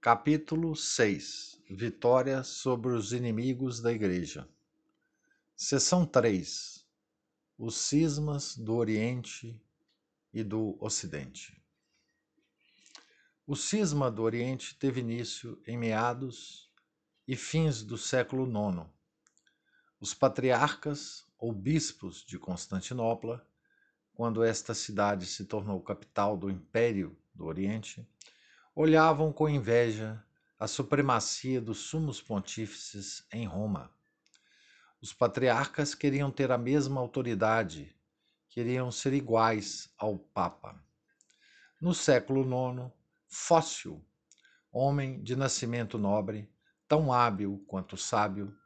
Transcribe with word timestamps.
Capítulo 0.00 0.76
6 0.76 1.60
Vitória 1.68 2.44
sobre 2.44 2.92
os 2.92 3.12
inimigos 3.12 3.80
da 3.80 3.92
Igreja. 3.92 4.48
Seção 5.56 6.06
3 6.06 6.86
Os 7.58 7.76
cismas 7.76 8.56
do 8.56 8.76
Oriente 8.76 9.60
e 10.32 10.44
do 10.44 10.78
Ocidente. 10.80 11.60
O 13.44 13.56
cisma 13.56 14.08
do 14.08 14.22
Oriente 14.22 14.76
teve 14.76 15.00
início 15.00 15.60
em 15.66 15.76
meados 15.76 16.70
e 17.26 17.34
fins 17.34 17.82
do 17.82 17.98
século 17.98 18.46
IX. 18.46 18.86
Os 19.98 20.14
patriarcas 20.14 21.26
ou 21.36 21.52
bispos 21.52 22.24
de 22.24 22.38
Constantinopla, 22.38 23.44
quando 24.14 24.44
esta 24.44 24.74
cidade 24.74 25.26
se 25.26 25.44
tornou 25.44 25.82
capital 25.82 26.36
do 26.36 26.48
Império 26.48 27.18
do 27.34 27.46
Oriente, 27.46 28.08
olhavam 28.80 29.32
com 29.32 29.48
inveja 29.48 30.24
a 30.56 30.68
supremacia 30.68 31.60
dos 31.60 31.78
sumos 31.78 32.22
pontífices 32.22 33.26
em 33.32 33.44
Roma. 33.44 33.90
Os 35.02 35.12
patriarcas 35.12 35.96
queriam 35.96 36.30
ter 36.30 36.52
a 36.52 36.56
mesma 36.56 37.00
autoridade, 37.00 37.92
queriam 38.48 38.92
ser 38.92 39.14
iguais 39.14 39.92
ao 39.98 40.16
Papa. 40.16 40.80
No 41.80 41.92
século 41.92 42.42
IX, 42.42 42.88
Fócio, 43.26 44.00
homem 44.70 45.20
de 45.24 45.34
nascimento 45.34 45.98
nobre, 45.98 46.48
tão 46.86 47.12
hábil 47.12 47.64
quanto 47.66 47.96
sábio, 47.96 48.56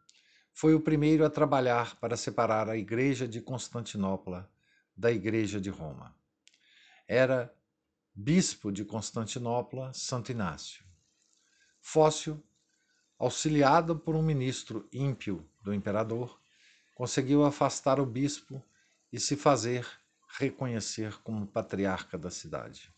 foi 0.52 0.74
o 0.74 0.80
primeiro 0.82 1.24
a 1.24 1.30
trabalhar 1.30 1.96
para 1.98 2.18
separar 2.18 2.68
a 2.68 2.76
Igreja 2.76 3.26
de 3.26 3.40
Constantinopla 3.40 4.46
da 4.94 5.10
Igreja 5.10 5.58
de 5.58 5.70
Roma. 5.70 6.14
Era 7.08 7.50
bispo 8.14 8.70
de 8.70 8.84
Constantinopla, 8.84 9.90
Santo 9.94 10.30
Inácio. 10.30 10.84
Fócio, 11.80 12.42
auxiliado 13.18 13.98
por 13.98 14.14
um 14.14 14.22
ministro 14.22 14.86
ímpio 14.92 15.48
do 15.62 15.72
imperador, 15.72 16.38
conseguiu 16.94 17.42
afastar 17.42 17.98
o 17.98 18.04
bispo 18.04 18.62
e 19.10 19.18
se 19.18 19.34
fazer 19.34 19.86
reconhecer 20.38 21.22
como 21.22 21.46
patriarca 21.46 22.18
da 22.18 22.30
cidade. 22.30 22.92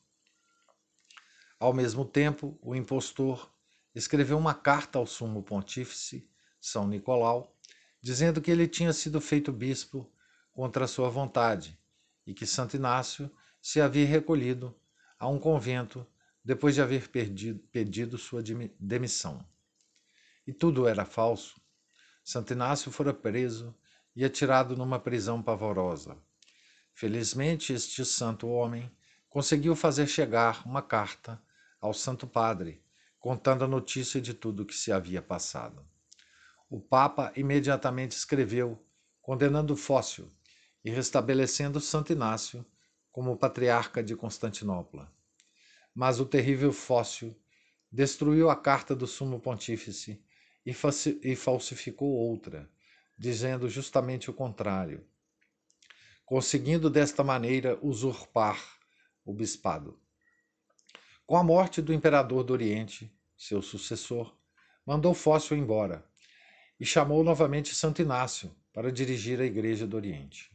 Ao 1.60 1.72
mesmo 1.72 2.04
tempo, 2.04 2.58
o 2.60 2.74
impostor 2.74 3.52
escreveu 3.94 4.36
uma 4.36 4.52
carta 4.52 4.98
ao 4.98 5.06
sumo 5.06 5.44
pontífice, 5.44 6.28
São 6.60 6.88
Nicolau, 6.88 7.56
dizendo 8.02 8.40
que 8.40 8.50
ele 8.50 8.66
tinha 8.66 8.92
sido 8.92 9.20
feito 9.20 9.52
bispo 9.52 10.10
contra 10.52 10.88
sua 10.88 11.08
vontade 11.08 11.78
e 12.26 12.34
que 12.34 12.46
Santo 12.46 12.76
Inácio 12.76 13.30
se 13.62 13.80
havia 13.80 14.06
recolhido 14.06 14.76
a 15.24 15.28
um 15.28 15.38
convento 15.38 16.06
depois 16.44 16.74
de 16.74 16.82
haver 16.82 17.08
perdido, 17.08 17.58
pedido 17.72 18.18
sua 18.18 18.42
demissão. 18.78 19.42
E 20.46 20.52
tudo 20.52 20.86
era 20.86 21.06
falso. 21.06 21.58
Santo 22.22 22.52
Inácio 22.52 22.92
fora 22.92 23.14
preso 23.14 23.74
e 24.14 24.22
atirado 24.22 24.76
numa 24.76 25.00
prisão 25.00 25.42
pavorosa. 25.42 26.18
Felizmente, 26.92 27.72
este 27.72 28.04
santo 28.04 28.46
homem 28.48 28.94
conseguiu 29.30 29.74
fazer 29.74 30.06
chegar 30.06 30.62
uma 30.66 30.82
carta 30.82 31.42
ao 31.80 31.94
Santo 31.94 32.26
Padre, 32.26 32.84
contando 33.18 33.64
a 33.64 33.68
notícia 33.68 34.20
de 34.20 34.34
tudo 34.34 34.62
o 34.62 34.66
que 34.66 34.74
se 34.74 34.92
havia 34.92 35.22
passado. 35.22 35.88
O 36.68 36.78
Papa 36.78 37.32
imediatamente 37.34 38.12
escreveu, 38.12 38.86
condenando 39.22 39.74
Fócio 39.74 40.30
e 40.84 40.90
restabelecendo 40.90 41.80
Santo 41.80 42.12
Inácio 42.12 42.64
como 43.10 43.38
patriarca 43.38 44.02
de 44.02 44.14
Constantinopla. 44.14 45.13
Mas 45.94 46.18
o 46.18 46.26
terrível 46.26 46.72
Fócio 46.72 47.36
destruiu 47.90 48.50
a 48.50 48.56
carta 48.56 48.96
do 48.96 49.06
sumo 49.06 49.38
pontífice 49.38 50.22
e 50.66 51.36
falsificou 51.36 52.08
outra, 52.08 52.68
dizendo 53.16 53.68
justamente 53.68 54.28
o 54.30 54.34
contrário, 54.34 55.06
conseguindo 56.24 56.90
desta 56.90 57.22
maneira 57.22 57.78
usurpar 57.80 58.58
o 59.24 59.32
bispado. 59.32 60.00
Com 61.26 61.36
a 61.36 61.44
morte 61.44 61.80
do 61.80 61.92
imperador 61.92 62.42
do 62.42 62.52
Oriente, 62.52 63.14
seu 63.36 63.62
sucessor, 63.62 64.36
mandou 64.84 65.14
Fócio 65.14 65.56
embora 65.56 66.04
e 66.80 66.84
chamou 66.84 67.22
novamente 67.22 67.74
Santo 67.74 68.02
Inácio 68.02 68.54
para 68.72 68.90
dirigir 68.90 69.40
a 69.40 69.44
Igreja 69.44 69.86
do 69.86 69.96
Oriente 69.96 70.54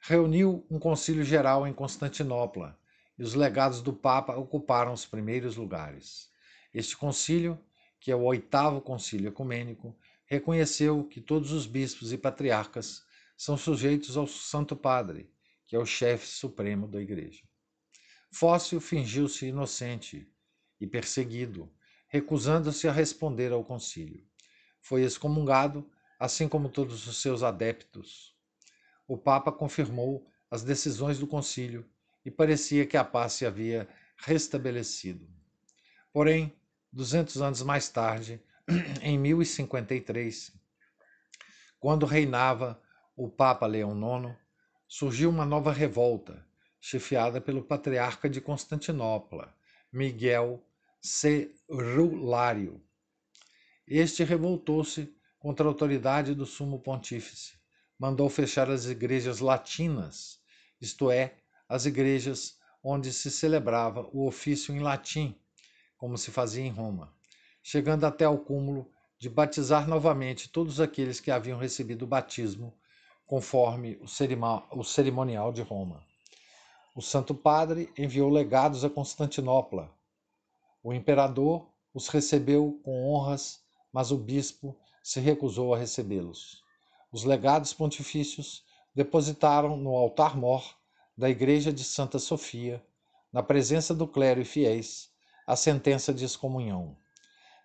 reuniu 0.00 0.66
um 0.70 0.78
concílio 0.78 1.22
geral 1.22 1.66
em 1.66 1.72
Constantinopla 1.72 2.78
e 3.20 3.22
os 3.22 3.34
legados 3.34 3.82
do 3.82 3.92
Papa 3.92 4.34
ocuparam 4.34 4.94
os 4.94 5.04
primeiros 5.04 5.54
lugares. 5.54 6.30
Este 6.72 6.96
concílio, 6.96 7.62
que 8.00 8.10
é 8.10 8.16
o 8.16 8.22
oitavo 8.22 8.80
concílio 8.80 9.28
ecumênico, 9.28 9.94
reconheceu 10.24 11.04
que 11.04 11.20
todos 11.20 11.52
os 11.52 11.66
bispos 11.66 12.14
e 12.14 12.16
patriarcas 12.16 13.04
são 13.36 13.58
sujeitos 13.58 14.16
ao 14.16 14.26
Santo 14.26 14.74
Padre, 14.74 15.30
que 15.66 15.76
é 15.76 15.78
o 15.78 15.84
chefe 15.84 16.26
supremo 16.26 16.88
da 16.88 16.98
Igreja. 16.98 17.44
Fócio 18.32 18.80
fingiu-se 18.80 19.44
inocente 19.44 20.26
e 20.80 20.86
perseguido, 20.86 21.70
recusando-se 22.08 22.88
a 22.88 22.92
responder 22.92 23.52
ao 23.52 23.62
concílio. 23.62 24.26
Foi 24.80 25.02
excomungado, 25.02 25.86
assim 26.18 26.48
como 26.48 26.70
todos 26.70 27.06
os 27.06 27.20
seus 27.20 27.42
adeptos 27.42 28.34
o 29.06 29.18
Papa 29.18 29.50
confirmou 29.50 30.24
as 30.48 30.62
decisões 30.62 31.18
do 31.18 31.26
concílio 31.26 31.84
e 32.24 32.30
parecia 32.30 32.86
que 32.86 32.96
a 32.96 33.04
paz 33.04 33.34
se 33.34 33.46
havia 33.46 33.88
restabelecido. 34.16 35.28
Porém, 36.12 36.54
200 36.92 37.40
anos 37.40 37.62
mais 37.62 37.88
tarde, 37.88 38.42
em 39.02 39.18
1053, 39.18 40.52
quando 41.78 42.06
reinava 42.06 42.80
o 43.16 43.28
Papa 43.28 43.66
Leão 43.66 43.92
IX, 43.92 44.36
surgiu 44.86 45.30
uma 45.30 45.46
nova 45.46 45.72
revolta, 45.72 46.46
chefiada 46.80 47.40
pelo 47.40 47.62
patriarca 47.62 48.28
de 48.28 48.40
Constantinopla, 48.40 49.54
Miguel 49.92 50.62
Cerulário. 51.00 52.82
Este 53.86 54.24
revoltou-se 54.24 55.14
contra 55.38 55.66
a 55.66 55.68
autoridade 55.68 56.34
do 56.34 56.46
sumo 56.46 56.80
pontífice 56.80 57.60
mandou 58.00 58.30
fechar 58.30 58.70
as 58.70 58.86
igrejas 58.86 59.40
latinas, 59.40 60.40
isto 60.80 61.10
é, 61.10 61.34
as 61.70 61.86
igrejas 61.86 62.58
onde 62.84 63.12
se 63.12 63.30
celebrava 63.30 64.06
o 64.12 64.26
ofício 64.26 64.74
em 64.74 64.80
latim, 64.80 65.34
como 65.96 66.18
se 66.18 66.30
fazia 66.30 66.62
em 66.64 66.70
Roma, 66.70 67.14
chegando 67.62 68.04
até 68.04 68.26
ao 68.26 68.36
cúmulo 68.36 68.90
de 69.18 69.30
batizar 69.30 69.88
novamente 69.88 70.50
todos 70.50 70.80
aqueles 70.80 71.20
que 71.20 71.30
haviam 71.30 71.58
recebido 71.58 72.02
o 72.02 72.08
batismo 72.08 72.76
conforme 73.24 73.98
o 74.74 74.82
cerimonial 74.84 75.52
de 75.52 75.62
Roma. 75.62 76.04
O 76.96 77.00
Santo 77.00 77.34
Padre 77.34 77.92
enviou 77.96 78.28
legados 78.28 78.84
a 78.84 78.90
Constantinopla. 78.90 79.90
O 80.82 80.92
imperador 80.92 81.70
os 81.94 82.08
recebeu 82.08 82.80
com 82.82 83.06
honras, 83.06 83.62
mas 83.92 84.10
o 84.10 84.18
bispo 84.18 84.76
se 85.02 85.20
recusou 85.20 85.72
a 85.72 85.78
recebê-los 85.78 86.60
os 87.12 87.24
legados 87.24 87.72
pontifícios 87.72 88.64
depositaram 88.94 89.76
no 89.76 89.96
altar-mor 89.96 90.76
da 91.16 91.28
Igreja 91.28 91.72
de 91.72 91.84
Santa 91.84 92.18
Sofia, 92.18 92.84
na 93.32 93.42
presença 93.42 93.94
do 93.94 94.06
clero 94.06 94.40
e 94.40 94.44
fiéis, 94.44 95.10
a 95.46 95.56
sentença 95.56 96.12
de 96.12 96.24
excomunhão. 96.24 96.96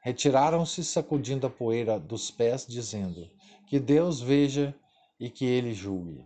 Retiraram-se 0.01 0.83
sacudindo 0.83 1.47
a 1.47 1.49
poeira 1.49 1.99
dos 1.99 2.29
pés, 2.29 2.65
dizendo: 2.67 3.29
Que 3.67 3.79
Deus 3.79 4.21
veja 4.21 4.75
e 5.19 5.29
que 5.29 5.45
ele 5.45 5.73
julgue. 5.73 6.25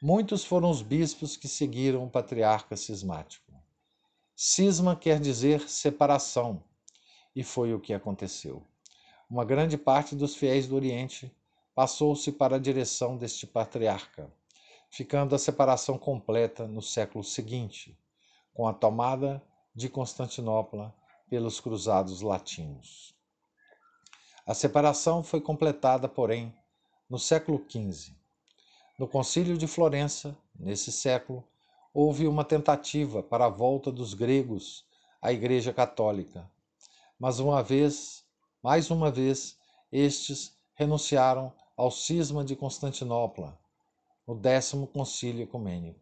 Muitos 0.00 0.44
foram 0.44 0.70
os 0.70 0.82
bispos 0.82 1.36
que 1.36 1.48
seguiram 1.48 2.04
o 2.04 2.10
patriarca 2.10 2.76
cismático. 2.76 3.52
Cisma 4.36 4.94
quer 4.94 5.18
dizer 5.18 5.68
separação, 5.68 6.62
e 7.34 7.42
foi 7.42 7.72
o 7.72 7.80
que 7.80 7.94
aconteceu. 7.94 8.62
Uma 9.30 9.44
grande 9.44 9.78
parte 9.78 10.14
dos 10.14 10.36
fiéis 10.36 10.66
do 10.66 10.76
Oriente 10.76 11.34
passou-se 11.74 12.30
para 12.30 12.56
a 12.56 12.58
direção 12.60 13.16
deste 13.16 13.46
patriarca, 13.46 14.30
ficando 14.94 15.34
a 15.34 15.38
separação 15.40 15.98
completa 15.98 16.68
no 16.68 16.80
século 16.80 17.24
seguinte, 17.24 17.98
com 18.54 18.68
a 18.68 18.72
tomada 18.72 19.42
de 19.74 19.88
Constantinopla 19.88 20.94
pelos 21.28 21.58
cruzados 21.58 22.20
latinos. 22.20 23.12
A 24.46 24.54
separação 24.54 25.24
foi 25.24 25.40
completada, 25.40 26.08
porém, 26.08 26.54
no 27.10 27.18
século 27.18 27.60
XV. 27.68 28.14
No 28.96 29.08
Concílio 29.08 29.58
de 29.58 29.66
Florença, 29.66 30.38
nesse 30.54 30.92
século, 30.92 31.42
houve 31.92 32.28
uma 32.28 32.44
tentativa 32.44 33.20
para 33.20 33.46
a 33.46 33.50
volta 33.50 33.90
dos 33.90 34.14
gregos 34.14 34.86
à 35.20 35.32
Igreja 35.32 35.72
Católica, 35.72 36.48
mas 37.18 37.40
uma 37.40 37.64
vez, 37.64 38.24
mais 38.62 38.92
uma 38.92 39.10
vez, 39.10 39.58
estes 39.90 40.56
renunciaram 40.72 41.52
ao 41.76 41.90
cisma 41.90 42.44
de 42.44 42.54
Constantinopla, 42.54 43.58
no 44.26 44.34
décimo 44.34 44.86
concílio 44.86 45.42
ecumênico. 45.42 46.00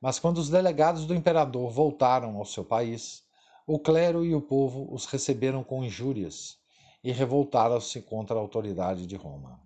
Mas 0.00 0.18
quando 0.18 0.38
os 0.38 0.48
delegados 0.48 1.06
do 1.06 1.14
imperador 1.14 1.70
voltaram 1.70 2.36
ao 2.36 2.44
seu 2.44 2.64
país, 2.64 3.22
o 3.66 3.78
clero 3.78 4.24
e 4.24 4.34
o 4.34 4.40
povo 4.40 4.92
os 4.92 5.04
receberam 5.06 5.62
com 5.62 5.84
injúrias 5.84 6.58
e 7.04 7.12
revoltaram-se 7.12 8.02
contra 8.02 8.36
a 8.36 8.40
autoridade 8.40 9.06
de 9.06 9.16
Roma. 9.16 9.60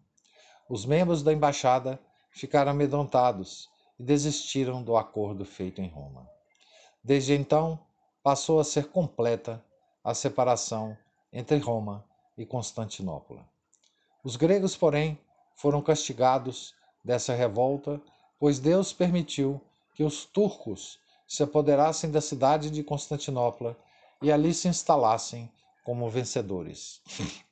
Os 0.69 0.85
membros 0.85 1.23
da 1.23 1.33
embaixada 1.33 2.01
ficaram 2.31 2.73
amedrontados 2.73 3.69
e 3.99 4.03
desistiram 4.03 4.83
do 4.83 4.97
acordo 4.97 5.45
feito 5.45 5.81
em 5.81 5.89
Roma. 5.89 6.29
Desde 7.03 7.35
então, 7.35 7.79
passou 8.23 8.59
a 8.59 8.65
ser 8.65 8.89
completa 8.89 9.63
a 10.03 10.15
separação 10.15 10.97
entre 11.33 11.59
Roma 11.59 12.05
e 12.37 12.45
Constantinopla. 12.45 13.47
Os 14.23 14.37
gregos, 14.37 14.77
porém, 14.77 15.19
foram 15.55 15.83
castigados 15.83 16.75
dessa 17.05 17.35
revolta, 17.35 18.01
pois 18.39 18.59
Deus 18.59 18.93
permitiu 18.93 19.61
que 19.95 20.03
os 20.03 20.25
turcos 20.25 20.99
se 21.27 21.43
apoderassem 21.43 22.11
da 22.11 22.21
cidade 22.21 22.71
de 22.71 22.83
Constantinopla 22.83 23.77
e 24.23 24.33
ali 24.33 24.55
se 24.55 24.69
instalassem 24.69 25.51
como 25.85 26.09
vencedores. 26.09 27.01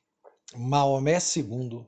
Maomé 0.55 1.17
II, 1.35 1.85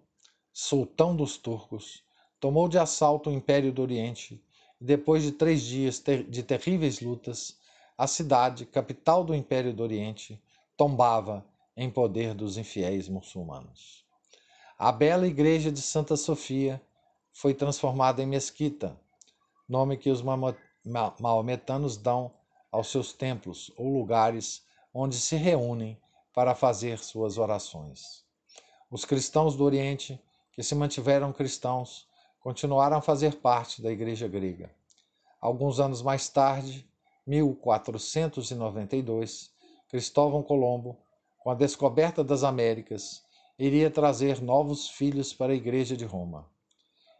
sultão 0.54 1.16
dos 1.16 1.38
turcos, 1.38 2.04
tomou 2.40 2.68
de 2.68 2.78
assalto 2.78 3.30
o 3.30 3.34
Império 3.34 3.72
do 3.72 3.82
Oriente 3.82 4.42
e, 4.80 4.86
depois 4.86 5.24
de 5.24 5.32
três 5.32 5.62
dias 5.62 6.04
de 6.28 6.44
terríveis 6.44 7.00
lutas, 7.00 7.58
a 7.98 8.08
cidade, 8.08 8.66
capital 8.66 9.24
do 9.24 9.34
Império 9.34 9.74
do 9.74 9.84
Oriente, 9.84 10.40
tombava 10.76 11.46
em 11.78 11.90
poder 11.90 12.34
dos 12.34 12.58
infiéis 12.58 13.08
muçulmanos. 13.08 14.04
A 14.78 14.92
bela 14.92 15.28
igreja 15.28 15.72
de 15.72 15.82
Santa 15.82 16.18
Sofia 16.18 16.82
foi 17.36 17.54
transformada 17.54 18.24
em 18.24 18.26
mesquita, 18.26 19.00
nome 19.68 19.98
que 19.98 20.10
os 20.10 20.24
maometanos 21.20 21.98
dão 21.98 22.32
aos 22.72 22.88
seus 22.88 23.12
templos 23.12 23.70
ou 23.76 23.92
lugares 23.92 24.64
onde 24.94 25.18
se 25.18 25.36
reúnem 25.36 26.00
para 26.34 26.56
fazer 26.56 26.98
suas 26.98 27.38
orações. 27.38 28.24
Os 28.90 29.04
cristãos 29.04 29.58
do 29.58 29.66
Oriente, 29.66 30.18
que 30.54 30.64
se 30.64 30.74
mantiveram 30.76 31.34
cristãos, 31.34 32.08
continuaram 32.40 32.96
a 32.98 33.02
fazer 33.02 33.36
parte 33.42 33.82
da 33.82 33.92
Igreja 33.92 34.30
grega. 34.30 34.74
Alguns 35.42 35.82
anos 35.82 36.02
mais 36.02 36.30
tarde, 36.30 36.90
1492, 37.28 39.52
Cristóvão 39.90 40.42
Colombo, 40.42 40.98
com 41.40 41.50
a 41.50 41.54
descoberta 41.54 42.24
das 42.24 42.46
Américas, 42.46 43.26
iria 43.60 43.92
trazer 43.92 44.42
novos 44.42 44.88
filhos 44.88 45.34
para 45.34 45.52
a 45.52 45.56
Igreja 45.56 45.98
de 45.98 46.06
Roma. 46.06 46.55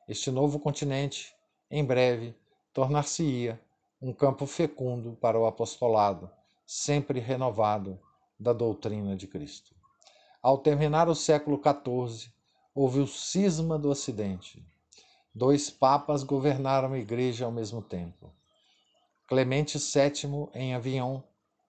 Este 0.08 0.30
novo 0.30 0.60
continente, 0.60 1.36
em 1.70 1.84
breve, 1.84 2.36
tornar-se-ia 2.72 3.60
um 4.00 4.14
campo 4.14 4.46
fecundo 4.46 5.18
para 5.20 5.40
o 5.40 5.48
apostolado 5.48 6.30
sempre 6.66 7.20
renovado 7.20 8.00
da 8.40 8.54
doutrina 8.54 9.16
de 9.16 9.26
Cristo. 9.26 9.74
Ao 10.42 10.60
terminar 10.60 11.10
o 11.10 11.16
século 11.16 11.60
XIV, 11.60 12.32
houve 12.74 13.00
o 13.00 13.08
cisma 13.08 13.80
do 13.80 13.90
Ocidente. 13.90 14.64
Dois 15.34 15.72
papas 15.72 16.22
governaram 16.24 16.94
a 16.94 17.00
igreja 17.00 17.46
ao 17.46 17.52
mesmo 17.52 17.82
tempo. 17.82 18.32
Clemente 19.28 19.80
VII 19.80 20.50
em 20.54 20.76
Avignon, 20.76 21.22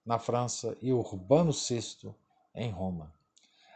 na 0.04 0.18
França, 0.18 0.76
e 0.82 0.92
Urbano 0.92 1.52
VI 1.52 2.14
em 2.54 2.70
Roma. 2.70 3.12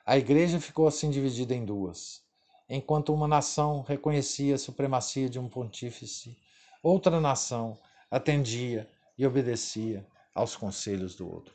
A 0.04 0.18
igreja 0.18 0.60
ficou 0.60 0.86
assim 0.86 1.08
dividida 1.10 1.54
em 1.54 1.64
duas. 1.64 2.22
Enquanto 2.72 3.12
uma 3.12 3.26
nação 3.26 3.82
reconhecia 3.82 4.54
a 4.54 4.58
supremacia 4.58 5.28
de 5.28 5.40
um 5.40 5.48
pontífice, 5.48 6.38
outra 6.80 7.20
nação 7.20 7.76
atendia 8.08 8.88
e 9.18 9.26
obedecia 9.26 10.06
aos 10.32 10.54
conselhos 10.54 11.16
do 11.16 11.28
outro. 11.28 11.52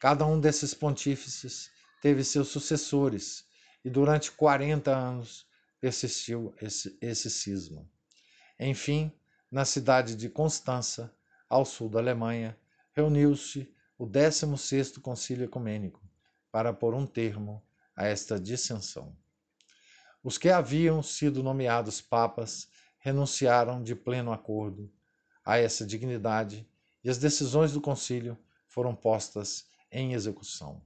Cada 0.00 0.26
um 0.26 0.40
desses 0.40 0.74
pontífices 0.74 1.70
teve 2.02 2.24
seus 2.24 2.48
sucessores 2.48 3.44
e 3.84 3.88
durante 3.88 4.32
40 4.32 4.90
anos 4.90 5.46
persistiu 5.80 6.52
esse, 6.60 6.98
esse 7.00 7.30
cisma. 7.30 7.88
Enfim, 8.58 9.12
na 9.48 9.64
cidade 9.64 10.16
de 10.16 10.28
Constança, 10.28 11.14
ao 11.48 11.64
sul 11.64 11.88
da 11.88 12.00
Alemanha, 12.00 12.58
reuniu-se 12.92 13.72
o 13.96 14.04
16º 14.04 15.00
Concílio 15.00 15.44
Ecumênico 15.44 16.02
para 16.50 16.72
pôr 16.72 16.92
um 16.92 17.06
termo 17.06 17.64
a 17.94 18.04
esta 18.06 18.40
dissensão. 18.40 19.16
Os 20.24 20.38
que 20.38 20.48
haviam 20.48 21.02
sido 21.02 21.42
nomeados 21.42 22.00
papas 22.00 22.66
renunciaram 22.98 23.82
de 23.82 23.94
pleno 23.94 24.32
acordo 24.32 24.90
a 25.44 25.58
essa 25.58 25.84
dignidade 25.84 26.66
e 27.04 27.10
as 27.10 27.18
decisões 27.18 27.72
do 27.72 27.80
concílio 27.82 28.38
foram 28.66 28.94
postas 28.94 29.66
em 29.92 30.14
execução. 30.14 30.82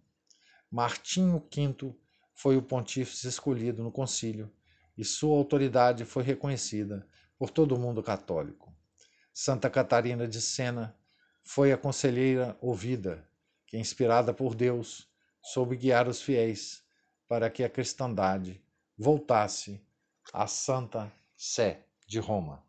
Martinho 0.68 1.38
V 1.38 1.94
foi 2.34 2.56
o 2.56 2.62
pontífice 2.62 3.28
escolhido 3.28 3.80
no 3.80 3.92
concílio 3.92 4.52
e 4.96 5.04
sua 5.04 5.36
autoridade 5.36 6.04
foi 6.04 6.24
reconhecida 6.24 7.06
por 7.38 7.48
todo 7.48 7.76
o 7.76 7.78
mundo 7.78 8.02
católico. 8.02 8.74
Santa 9.32 9.70
Catarina 9.70 10.26
de 10.26 10.42
Sena 10.42 10.98
foi 11.44 11.70
a 11.70 11.78
conselheira 11.78 12.58
ouvida, 12.60 13.24
que, 13.68 13.78
inspirada 13.78 14.34
por 14.34 14.56
Deus, 14.56 15.08
soube 15.40 15.76
guiar 15.76 16.08
os 16.08 16.20
fiéis 16.20 16.82
para 17.28 17.48
que 17.48 17.62
a 17.62 17.70
cristandade 17.70 18.60
voltasse 18.98 19.70
à 20.32 20.46
Santa 20.46 21.08
Sé 21.36 21.78
de 22.08 22.20
Roma. 22.20 22.67